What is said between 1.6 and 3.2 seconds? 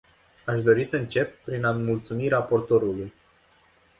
a mulțumi raportorului.